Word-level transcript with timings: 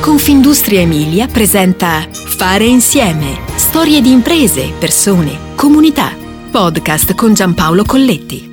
Confindustria 0.00 0.80
Emilia 0.80 1.26
presenta 1.26 2.08
Fare 2.10 2.64
insieme. 2.64 3.38
Storie 3.56 4.00
di 4.00 4.10
imprese, 4.10 4.72
persone, 4.78 5.54
comunità. 5.54 6.16
Podcast 6.50 7.14
con 7.14 7.34
Giampaolo 7.34 7.84
Colletti. 7.84 8.48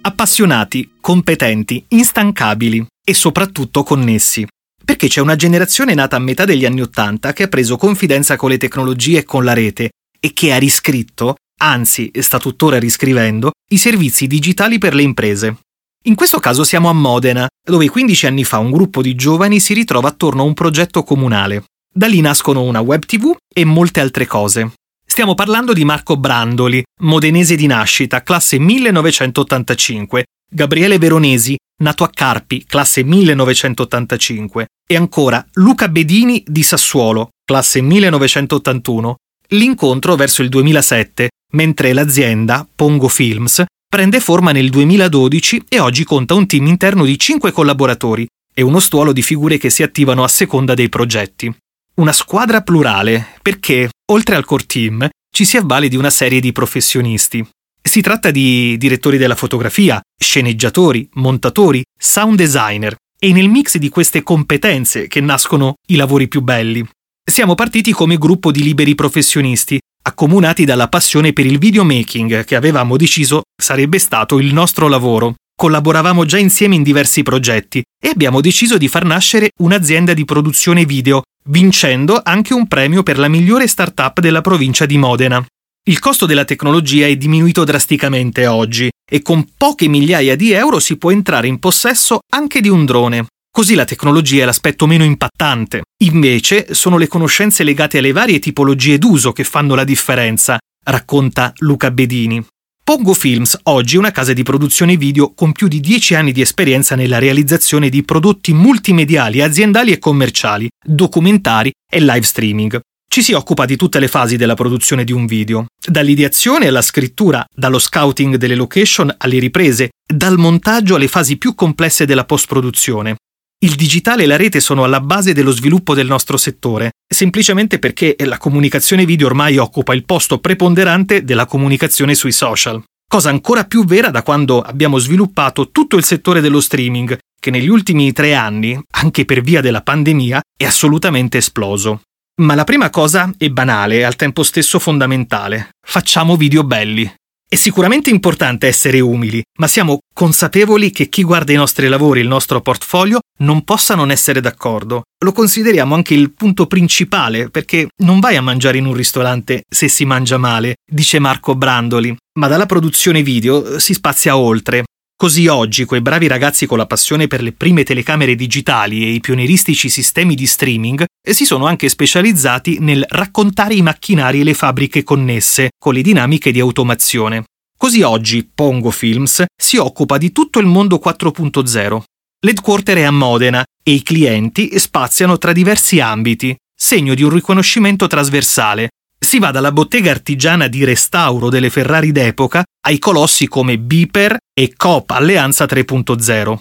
Appassionati, 0.00 0.94
competenti, 1.00 1.84
instancabili 1.86 2.84
e 3.04 3.14
soprattutto 3.14 3.84
connessi. 3.84 4.44
Perché 4.84 5.06
c'è 5.06 5.20
una 5.20 5.36
generazione 5.36 5.94
nata 5.94 6.16
a 6.16 6.20
metà 6.20 6.44
degli 6.44 6.64
anni 6.64 6.80
Ottanta 6.80 7.32
che 7.32 7.44
ha 7.44 7.48
preso 7.48 7.76
confidenza 7.76 8.34
con 8.34 8.50
le 8.50 8.58
tecnologie 8.58 9.18
e 9.18 9.24
con 9.24 9.44
la 9.44 9.52
rete 9.52 9.90
e 10.18 10.32
che 10.32 10.52
ha 10.52 10.58
riscritto, 10.58 11.36
anzi 11.60 12.10
sta 12.18 12.40
tuttora 12.40 12.80
riscrivendo, 12.80 13.52
i 13.70 13.76
servizi 13.76 14.26
digitali 14.26 14.78
per 14.78 14.96
le 14.96 15.02
imprese. 15.02 15.58
In 16.06 16.16
questo 16.16 16.40
caso 16.40 16.64
siamo 16.64 16.88
a 16.88 16.92
Modena, 16.92 17.46
dove 17.66 17.88
15 17.88 18.26
anni 18.26 18.44
fa 18.44 18.58
un 18.58 18.70
gruppo 18.70 19.02
di 19.02 19.14
giovani 19.14 19.58
si 19.58 19.74
ritrova 19.74 20.08
attorno 20.08 20.42
a 20.42 20.44
un 20.44 20.54
progetto 20.54 21.02
comunale. 21.02 21.64
Da 21.92 22.06
lì 22.06 22.20
nascono 22.20 22.62
una 22.62 22.80
web 22.80 23.04
tv 23.04 23.34
e 23.52 23.64
molte 23.64 24.00
altre 24.00 24.26
cose. 24.26 24.72
Stiamo 25.04 25.34
parlando 25.34 25.72
di 25.72 25.84
Marco 25.84 26.16
Brandoli, 26.16 26.82
modenese 27.02 27.56
di 27.56 27.66
nascita, 27.66 28.22
classe 28.22 28.58
1985, 28.58 30.24
Gabriele 30.48 30.98
Veronesi, 30.98 31.56
nato 31.82 32.04
a 32.04 32.10
Carpi, 32.10 32.64
classe 32.64 33.02
1985, 33.02 34.66
e 34.86 34.96
ancora 34.96 35.44
Luca 35.54 35.88
Bedini 35.88 36.44
di 36.46 36.62
Sassuolo, 36.62 37.30
classe 37.44 37.80
1981. 37.80 39.16
L'incontro 39.48 40.16
verso 40.16 40.42
il 40.42 40.48
2007, 40.48 41.30
mentre 41.52 41.92
l'azienda, 41.92 42.66
Pongo 42.74 43.08
Films, 43.08 43.64
prende 43.88 44.20
forma 44.20 44.52
nel 44.52 44.68
2012 44.70 45.64
e 45.68 45.78
oggi 45.78 46.04
conta 46.04 46.34
un 46.34 46.46
team 46.46 46.66
interno 46.66 47.04
di 47.04 47.18
5 47.18 47.52
collaboratori 47.52 48.26
e 48.52 48.62
uno 48.62 48.80
stuolo 48.80 49.12
di 49.12 49.22
figure 49.22 49.58
che 49.58 49.70
si 49.70 49.82
attivano 49.82 50.24
a 50.24 50.28
seconda 50.28 50.74
dei 50.74 50.88
progetti. 50.88 51.54
Una 51.94 52.12
squadra 52.12 52.62
plurale 52.62 53.34
perché, 53.40 53.88
oltre 54.12 54.34
al 54.34 54.44
core 54.44 54.66
team, 54.66 55.08
ci 55.30 55.44
si 55.44 55.56
avvale 55.56 55.88
di 55.88 55.96
una 55.96 56.10
serie 56.10 56.40
di 56.40 56.52
professionisti. 56.52 57.46
Si 57.82 58.00
tratta 58.00 58.30
di 58.30 58.76
direttori 58.78 59.16
della 59.16 59.34
fotografia, 59.34 60.00
sceneggiatori, 60.18 61.08
montatori, 61.14 61.82
sound 61.98 62.36
designer 62.36 62.96
e 63.18 63.32
nel 63.32 63.48
mix 63.48 63.76
di 63.76 63.88
queste 63.88 64.22
competenze 64.22 65.06
che 65.06 65.20
nascono 65.20 65.74
i 65.86 65.96
lavori 65.96 66.28
più 66.28 66.42
belli. 66.42 66.86
Siamo 67.28 67.56
partiti 67.56 67.90
come 67.90 68.18
gruppo 68.18 68.52
di 68.52 68.62
liberi 68.62 68.94
professionisti 68.94 69.80
accomunati 70.04 70.64
dalla 70.64 70.86
passione 70.88 71.32
per 71.32 71.44
il 71.44 71.58
videomaking 71.58 72.44
che 72.44 72.54
avevamo 72.54 72.96
deciso 72.96 73.42
sarebbe 73.60 73.98
stato 73.98 74.38
il 74.38 74.54
nostro 74.54 74.86
lavoro. 74.86 75.34
Collaboravamo 75.54 76.24
già 76.24 76.38
insieme 76.38 76.76
in 76.76 76.84
diversi 76.84 77.24
progetti 77.24 77.82
e 78.00 78.08
abbiamo 78.08 78.40
deciso 78.40 78.78
di 78.78 78.86
far 78.86 79.04
nascere 79.04 79.50
un'azienda 79.60 80.14
di 80.14 80.24
produzione 80.24 80.84
video, 80.84 81.22
vincendo 81.48 82.20
anche 82.22 82.54
un 82.54 82.68
premio 82.68 83.02
per 83.02 83.18
la 83.18 83.28
migliore 83.28 83.66
startup 83.66 84.20
della 84.20 84.40
provincia 84.40 84.86
di 84.86 84.96
Modena. 84.96 85.44
Il 85.88 85.98
costo 85.98 86.26
della 86.26 86.44
tecnologia 86.44 87.06
è 87.06 87.16
diminuito 87.16 87.64
drasticamente 87.64 88.46
oggi 88.46 88.88
e 89.04 89.20
con 89.20 89.48
poche 89.58 89.88
migliaia 89.88 90.36
di 90.36 90.52
euro 90.52 90.78
si 90.78 90.96
può 90.96 91.10
entrare 91.10 91.48
in 91.48 91.58
possesso 91.58 92.20
anche 92.32 92.60
di 92.60 92.68
un 92.68 92.84
drone. 92.84 93.26
Così 93.56 93.72
la 93.72 93.86
tecnologia 93.86 94.42
è 94.42 94.44
l'aspetto 94.44 94.86
meno 94.86 95.02
impattante. 95.02 95.84
Invece 96.04 96.74
sono 96.74 96.98
le 96.98 97.08
conoscenze 97.08 97.64
legate 97.64 97.96
alle 97.96 98.12
varie 98.12 98.38
tipologie 98.38 98.98
d'uso 98.98 99.32
che 99.32 99.44
fanno 99.44 99.74
la 99.74 99.82
differenza, 99.82 100.58
racconta 100.84 101.54
Luca 101.60 101.90
Bedini. 101.90 102.44
Pongo 102.84 103.14
Films 103.14 103.58
oggi 103.62 103.96
una 103.96 104.10
casa 104.10 104.34
di 104.34 104.42
produzione 104.42 104.98
video 104.98 105.32
con 105.32 105.52
più 105.52 105.68
di 105.68 105.80
10 105.80 106.14
anni 106.16 106.32
di 106.32 106.42
esperienza 106.42 106.96
nella 106.96 107.18
realizzazione 107.18 107.88
di 107.88 108.02
prodotti 108.02 108.52
multimediali 108.52 109.40
aziendali 109.40 109.90
e 109.90 109.98
commerciali, 109.98 110.68
documentari 110.84 111.72
e 111.90 112.00
live 112.00 112.26
streaming. 112.26 112.78
Ci 113.08 113.22
si 113.22 113.32
occupa 113.32 113.64
di 113.64 113.76
tutte 113.76 113.98
le 113.98 114.08
fasi 114.08 114.36
della 114.36 114.52
produzione 114.52 115.02
di 115.02 115.12
un 115.12 115.24
video, 115.24 115.64
dall'ideazione 115.82 116.66
alla 116.66 116.82
scrittura, 116.82 117.42
dallo 117.50 117.78
scouting 117.78 118.36
delle 118.36 118.54
location 118.54 119.14
alle 119.16 119.38
riprese, 119.38 119.92
dal 120.06 120.36
montaggio 120.36 120.96
alle 120.96 121.08
fasi 121.08 121.38
più 121.38 121.54
complesse 121.54 122.04
della 122.04 122.26
post-produzione. 122.26 123.16
Il 123.66 123.74
digitale 123.74 124.22
e 124.22 124.26
la 124.26 124.36
rete 124.36 124.60
sono 124.60 124.84
alla 124.84 125.00
base 125.00 125.32
dello 125.32 125.50
sviluppo 125.50 125.92
del 125.92 126.06
nostro 126.06 126.36
settore, 126.36 126.92
semplicemente 127.12 127.80
perché 127.80 128.14
la 128.20 128.38
comunicazione 128.38 129.04
video 129.04 129.26
ormai 129.26 129.56
occupa 129.56 129.92
il 129.92 130.04
posto 130.04 130.38
preponderante 130.38 131.24
della 131.24 131.46
comunicazione 131.46 132.14
sui 132.14 132.30
social. 132.30 132.80
Cosa 133.10 133.30
ancora 133.30 133.64
più 133.64 133.84
vera 133.84 134.10
da 134.10 134.22
quando 134.22 134.60
abbiamo 134.60 134.98
sviluppato 134.98 135.72
tutto 135.72 135.96
il 135.96 136.04
settore 136.04 136.40
dello 136.40 136.60
streaming, 136.60 137.18
che 137.40 137.50
negli 137.50 137.66
ultimi 137.66 138.12
tre 138.12 138.34
anni, 138.34 138.80
anche 138.88 139.24
per 139.24 139.40
via 139.40 139.60
della 139.60 139.82
pandemia, 139.82 140.42
è 140.56 140.64
assolutamente 140.64 141.38
esploso. 141.38 142.02
Ma 142.42 142.54
la 142.54 142.62
prima 142.62 142.88
cosa 142.88 143.34
è 143.36 143.48
banale 143.48 143.96
e 143.96 144.02
al 144.04 144.14
tempo 144.14 144.44
stesso 144.44 144.78
fondamentale. 144.78 145.70
Facciamo 145.84 146.36
video 146.36 146.62
belli. 146.62 147.12
È 147.48 147.54
sicuramente 147.54 148.10
importante 148.10 148.66
essere 148.66 148.98
umili, 148.98 149.40
ma 149.60 149.68
siamo 149.68 150.00
consapevoli 150.12 150.90
che 150.90 151.08
chi 151.08 151.22
guarda 151.22 151.52
i 151.52 151.56
nostri 151.56 151.86
lavori, 151.86 152.18
il 152.18 152.26
nostro 152.26 152.60
portfolio, 152.60 153.20
non 153.38 153.62
possa 153.62 153.94
non 153.94 154.10
essere 154.10 154.40
d'accordo. 154.40 155.02
Lo 155.24 155.30
consideriamo 155.30 155.94
anche 155.94 156.12
il 156.12 156.32
punto 156.34 156.66
principale, 156.66 157.48
perché 157.48 157.86
non 158.02 158.18
vai 158.18 158.34
a 158.34 158.42
mangiare 158.42 158.78
in 158.78 158.86
un 158.86 158.94
ristorante 158.94 159.62
se 159.68 159.86
si 159.86 160.04
mangia 160.04 160.38
male, 160.38 160.74
dice 160.84 161.20
Marco 161.20 161.54
Brandoli, 161.54 162.16
ma 162.40 162.48
dalla 162.48 162.66
produzione 162.66 163.22
video 163.22 163.78
si 163.78 163.94
spazia 163.94 164.36
oltre. 164.36 164.82
Così 165.18 165.46
oggi 165.46 165.86
quei 165.86 166.02
bravi 166.02 166.26
ragazzi 166.26 166.66
con 166.66 166.76
la 166.76 166.84
passione 166.84 167.26
per 167.26 167.40
le 167.40 167.52
prime 167.52 167.84
telecamere 167.84 168.34
digitali 168.34 169.02
e 169.02 169.12
i 169.12 169.20
pionieristici 169.20 169.88
sistemi 169.88 170.34
di 170.34 170.44
streaming 170.44 171.06
si 171.26 171.46
sono 171.46 171.64
anche 171.64 171.88
specializzati 171.88 172.80
nel 172.80 173.02
raccontare 173.08 173.72
i 173.72 173.80
macchinari 173.80 174.40
e 174.40 174.44
le 174.44 174.52
fabbriche 174.52 175.02
connesse 175.02 175.70
con 175.78 175.94
le 175.94 176.02
dinamiche 176.02 176.52
di 176.52 176.60
automazione. 176.60 177.44
Così 177.78 178.02
oggi 178.02 178.46
Pongo 178.54 178.90
Films 178.90 179.42
si 179.56 179.78
occupa 179.78 180.18
di 180.18 180.32
tutto 180.32 180.58
il 180.58 180.66
mondo 180.66 181.00
4.0. 181.02 182.02
L'headquarter 182.44 182.98
è 182.98 183.02
a 183.04 183.10
Modena 183.10 183.64
e 183.82 183.92
i 183.92 184.02
clienti 184.02 184.78
spaziano 184.78 185.38
tra 185.38 185.52
diversi 185.52 185.98
ambiti, 185.98 186.54
segno 186.78 187.14
di 187.14 187.22
un 187.22 187.30
riconoscimento 187.30 188.06
trasversale, 188.06 188.90
si 189.26 189.40
va 189.40 189.50
dalla 189.50 189.72
bottega 189.72 190.12
artigiana 190.12 190.68
di 190.68 190.84
restauro 190.84 191.50
delle 191.50 191.68
Ferrari 191.68 192.12
d'epoca 192.12 192.62
ai 192.86 193.00
colossi 193.00 193.48
come 193.48 193.76
Beeper 193.76 194.36
e 194.54 194.72
Coop 194.76 195.10
Alleanza 195.10 195.64
3.0. 195.64 196.58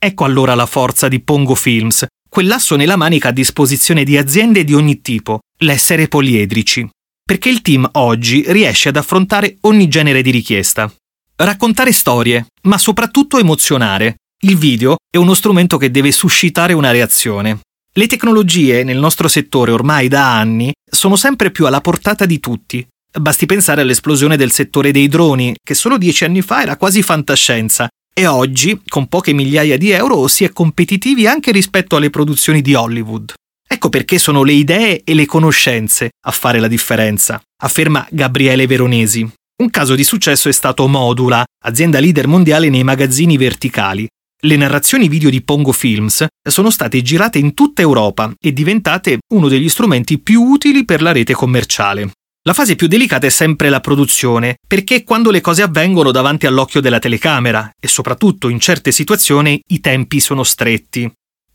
Ecco 0.00 0.24
allora 0.24 0.56
la 0.56 0.66
forza 0.66 1.06
di 1.06 1.20
Pongo 1.20 1.54
Films, 1.54 2.04
quell'asso 2.28 2.74
nella 2.74 2.96
manica 2.96 3.28
a 3.28 3.32
disposizione 3.32 4.02
di 4.02 4.16
aziende 4.16 4.64
di 4.64 4.74
ogni 4.74 5.00
tipo, 5.00 5.38
l'essere 5.58 6.08
poliedrici. 6.08 6.88
Perché 7.24 7.50
il 7.50 7.62
team 7.62 7.88
oggi 7.92 8.42
riesce 8.48 8.88
ad 8.88 8.96
affrontare 8.96 9.58
ogni 9.60 9.86
genere 9.86 10.20
di 10.20 10.32
richiesta. 10.32 10.92
Raccontare 11.36 11.92
storie, 11.92 12.48
ma 12.62 12.78
soprattutto 12.78 13.38
emozionare. 13.38 14.16
Il 14.42 14.56
video 14.56 14.96
è 15.08 15.18
uno 15.18 15.34
strumento 15.34 15.76
che 15.76 15.92
deve 15.92 16.10
suscitare 16.10 16.72
una 16.72 16.90
reazione. 16.90 17.60
Le 17.92 18.06
tecnologie 18.06 18.84
nel 18.84 18.98
nostro 18.98 19.26
settore 19.26 19.72
ormai 19.72 20.08
da 20.08 20.38
anni 20.38 20.72
sono 20.88 21.16
sempre 21.16 21.50
più 21.50 21.66
alla 21.66 21.80
portata 21.80 22.26
di 22.26 22.38
tutti. 22.38 22.86
Basti 23.18 23.46
pensare 23.46 23.80
all'esplosione 23.80 24.36
del 24.36 24.52
settore 24.52 24.92
dei 24.92 25.08
droni, 25.08 25.54
che 25.62 25.74
solo 25.74 25.98
dieci 25.98 26.24
anni 26.24 26.42
fa 26.42 26.62
era 26.62 26.76
quasi 26.76 27.02
fantascienza, 27.02 27.88
e 28.14 28.26
oggi, 28.26 28.80
con 28.86 29.08
poche 29.08 29.32
migliaia 29.32 29.76
di 29.76 29.90
euro, 29.90 30.28
si 30.28 30.44
è 30.44 30.52
competitivi 30.52 31.26
anche 31.26 31.50
rispetto 31.50 31.96
alle 31.96 32.10
produzioni 32.10 32.62
di 32.62 32.74
Hollywood. 32.74 33.32
Ecco 33.66 33.88
perché 33.88 34.18
sono 34.18 34.44
le 34.44 34.52
idee 34.52 35.02
e 35.04 35.14
le 35.14 35.26
conoscenze 35.26 36.10
a 36.26 36.30
fare 36.30 36.58
la 36.58 36.68
differenza, 36.68 37.40
afferma 37.62 38.06
Gabriele 38.10 38.66
Veronesi. 38.66 39.28
Un 39.60 39.70
caso 39.70 39.94
di 39.94 40.04
successo 40.04 40.48
è 40.48 40.52
stato 40.52 40.86
Modula, 40.86 41.44
azienda 41.64 41.98
leader 41.98 42.28
mondiale 42.28 42.68
nei 42.68 42.84
magazzini 42.84 43.36
verticali, 43.36 44.06
le 44.42 44.56
narrazioni 44.56 45.08
video 45.08 45.30
di 45.30 45.42
Pongo 45.42 45.72
Films 45.72 46.24
sono 46.48 46.70
state 46.70 47.02
girate 47.02 47.38
in 47.38 47.54
tutta 47.54 47.82
Europa 47.82 48.32
e 48.40 48.52
diventate 48.52 49.18
uno 49.32 49.48
degli 49.48 49.68
strumenti 49.68 50.18
più 50.18 50.42
utili 50.42 50.84
per 50.84 51.02
la 51.02 51.10
rete 51.10 51.32
commerciale. 51.32 52.12
La 52.42 52.54
fase 52.54 52.76
più 52.76 52.86
delicata 52.86 53.26
è 53.26 53.30
sempre 53.30 53.68
la 53.68 53.80
produzione, 53.80 54.56
perché 54.66 55.02
quando 55.02 55.32
le 55.32 55.40
cose 55.40 55.62
avvengono 55.62 56.12
davanti 56.12 56.46
all'occhio 56.46 56.80
della 56.80 57.00
telecamera 57.00 57.68
e 57.78 57.88
soprattutto 57.88 58.48
in 58.48 58.60
certe 58.60 58.92
situazioni 58.92 59.60
i 59.66 59.80
tempi 59.80 60.20
sono 60.20 60.44
stretti. 60.44 61.10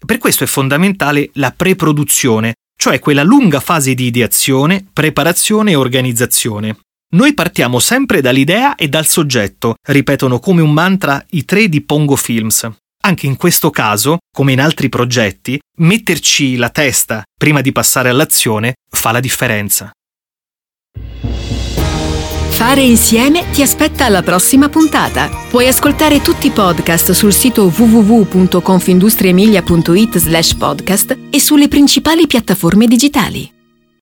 Per 0.05 0.17
questo 0.17 0.43
è 0.43 0.47
fondamentale 0.47 1.29
la 1.35 1.51
pre-produzione, 1.55 2.55
cioè 2.77 2.99
quella 2.99 3.23
lunga 3.23 3.61
fase 3.61 3.93
di 3.93 4.07
ideazione, 4.07 4.85
preparazione 4.91 5.71
e 5.71 5.75
organizzazione. 5.75 6.77
Noi 7.13 7.33
partiamo 7.35 7.79
sempre 7.79 8.21
dall'idea 8.21 8.75
e 8.75 8.89
dal 8.89 9.05
soggetto, 9.05 9.75
ripetono 9.87 10.39
come 10.39 10.61
un 10.61 10.73
mantra 10.73 11.23
i 11.31 11.45
tre 11.45 11.69
di 11.69 11.81
Pongo 11.81 12.15
Films. 12.15 12.69
Anche 13.05 13.25
in 13.25 13.35
questo 13.35 13.69
caso, 13.69 14.19
come 14.33 14.53
in 14.53 14.61
altri 14.61 14.87
progetti, 14.87 15.59
metterci 15.79 16.55
la 16.55 16.69
testa 16.69 17.21
prima 17.37 17.59
di 17.59 17.73
passare 17.73 18.07
all'azione 18.07 18.75
fa 18.89 19.11
la 19.11 19.19
differenza. 19.19 19.91
Fare 22.49 22.81
insieme 22.81 23.49
ti 23.51 23.61
aspetta 23.61 24.05
alla 24.05 24.21
prossima 24.21 24.69
puntata. 24.69 25.29
Puoi 25.49 25.67
ascoltare 25.67 26.21
tutti 26.21 26.47
i 26.47 26.51
podcast 26.51 27.11
sul 27.11 27.33
sito 27.33 27.65
www.confindustriemilia.it 27.65 30.17
slash 30.17 30.53
podcast 30.53 31.17
e 31.29 31.41
sulle 31.41 31.67
principali 31.67 32.25
piattaforme 32.25 32.87
digitali. 32.87 33.52